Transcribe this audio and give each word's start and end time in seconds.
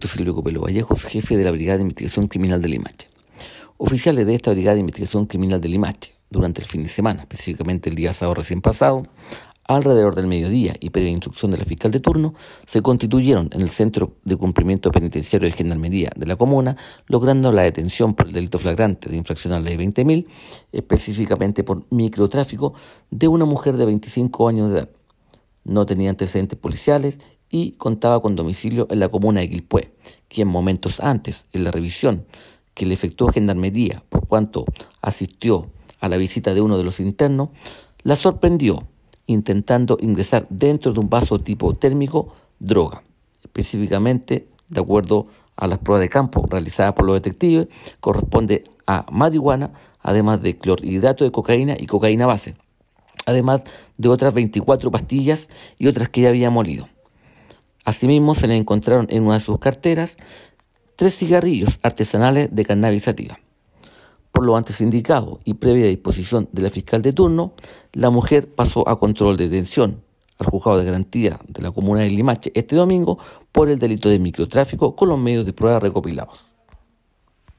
Silvio 0.00 0.34
Copelo 0.34 0.62
Vallejos, 0.62 1.04
jefe 1.04 1.36
de 1.36 1.44
la 1.44 1.50
Brigada 1.50 1.78
de 1.78 1.84
Investigación 1.84 2.28
Criminal 2.28 2.60
de 2.60 2.68
Limache. 2.68 3.08
Oficiales 3.76 4.26
de 4.26 4.34
esta 4.34 4.52
Brigada 4.52 4.74
de 4.74 4.80
Investigación 4.80 5.26
Criminal 5.26 5.60
de 5.60 5.68
Limache, 5.68 6.14
durante 6.30 6.60
el 6.60 6.66
fin 6.66 6.82
de 6.82 6.88
semana, 6.88 7.22
específicamente 7.22 7.90
el 7.90 7.96
día 7.96 8.12
sábado 8.12 8.34
recién 8.34 8.60
pasado, 8.60 9.04
alrededor 9.64 10.14
del 10.14 10.26
mediodía 10.26 10.74
y 10.80 10.90
previa 10.90 11.10
instrucción 11.10 11.50
de 11.50 11.58
la 11.58 11.64
fiscal 11.64 11.90
de 11.90 12.00
turno, 12.00 12.34
se 12.66 12.82
constituyeron 12.82 13.50
en 13.52 13.60
el 13.60 13.68
Centro 13.68 14.16
de 14.24 14.36
Cumplimiento 14.36 14.90
Penitenciario 14.90 15.48
de 15.48 15.56
Gendarmería 15.56 16.10
de 16.16 16.26
la 16.26 16.36
comuna, 16.36 16.76
logrando 17.06 17.52
la 17.52 17.62
detención 17.62 18.14
por 18.14 18.26
el 18.26 18.32
delito 18.32 18.58
flagrante 18.58 19.08
de 19.08 19.16
infracción 19.16 19.52
a 19.52 19.60
la 19.60 19.66
ley 19.66 19.76
20.000, 19.76 20.26
específicamente 20.72 21.64
por 21.64 21.84
microtráfico, 21.90 22.74
de 23.10 23.28
una 23.28 23.44
mujer 23.44 23.76
de 23.76 23.86
25 23.86 24.48
años 24.48 24.70
de 24.70 24.78
edad. 24.78 24.88
No 25.64 25.86
tenía 25.86 26.10
antecedentes 26.10 26.58
policiales 26.58 27.20
y 27.52 27.72
contaba 27.72 28.20
con 28.20 28.34
domicilio 28.34 28.88
en 28.90 28.98
la 28.98 29.10
comuna 29.10 29.40
de 29.40 29.50
Quilpué, 29.50 29.92
quien 30.28 30.48
momentos 30.48 30.98
antes, 30.98 31.46
en 31.52 31.62
la 31.62 31.70
revisión 31.70 32.24
que 32.74 32.86
le 32.86 32.94
efectuó 32.94 33.28
Gendarmería 33.28 34.02
por 34.08 34.26
cuanto 34.26 34.64
asistió 35.02 35.70
a 36.00 36.08
la 36.08 36.16
visita 36.16 36.54
de 36.54 36.62
uno 36.62 36.78
de 36.78 36.84
los 36.84 36.98
internos, 36.98 37.50
la 38.02 38.16
sorprendió 38.16 38.88
intentando 39.26 39.98
ingresar 40.00 40.46
dentro 40.48 40.92
de 40.92 41.00
un 41.00 41.10
vaso 41.10 41.38
tipo 41.38 41.74
térmico 41.74 42.34
droga. 42.58 43.02
Específicamente, 43.44 44.48
de 44.70 44.80
acuerdo 44.80 45.26
a 45.54 45.66
las 45.66 45.78
pruebas 45.78 46.00
de 46.00 46.08
campo 46.08 46.46
realizadas 46.50 46.94
por 46.94 47.04
los 47.04 47.16
detectives, 47.16 47.68
corresponde 48.00 48.64
a 48.86 49.04
marihuana, 49.12 49.72
además 50.00 50.40
de 50.40 50.56
clorhidrato 50.56 51.24
de 51.24 51.30
cocaína 51.30 51.76
y 51.78 51.84
cocaína 51.84 52.26
base, 52.26 52.56
además 53.26 53.60
de 53.98 54.08
otras 54.08 54.32
24 54.32 54.90
pastillas 54.90 55.50
y 55.78 55.86
otras 55.86 56.08
que 56.08 56.22
ya 56.22 56.30
había 56.30 56.48
molido. 56.48 56.88
Asimismo, 57.84 58.34
se 58.34 58.46
le 58.46 58.56
encontraron 58.56 59.06
en 59.10 59.24
una 59.24 59.34
de 59.34 59.40
sus 59.40 59.58
carteras 59.58 60.16
tres 60.96 61.16
cigarrillos 61.16 61.80
artesanales 61.82 62.48
de 62.54 62.64
cannabis 62.64 63.04
sativa. 63.04 63.38
Por 64.30 64.46
lo 64.46 64.56
antes 64.56 64.80
indicado 64.80 65.40
y 65.44 65.54
previa 65.54 65.86
disposición 65.86 66.48
de 66.52 66.62
la 66.62 66.70
fiscal 66.70 67.02
de 67.02 67.12
turno, 67.12 67.52
la 67.92 68.10
mujer 68.10 68.48
pasó 68.48 68.88
a 68.88 68.98
control 68.98 69.36
de 69.36 69.48
detención 69.48 70.02
al 70.38 70.46
juzgado 70.46 70.78
de 70.78 70.84
garantía 70.84 71.40
de 71.46 71.62
la 71.62 71.70
comuna 71.70 72.00
de 72.00 72.10
Limache 72.10 72.50
este 72.54 72.76
domingo 72.76 73.18
por 73.52 73.68
el 73.68 73.78
delito 73.78 74.08
de 74.08 74.18
microtráfico 74.18 74.96
con 74.96 75.08
los 75.08 75.18
medios 75.18 75.44
de 75.44 75.52
prueba 75.52 75.78
recopilados. 75.78 76.51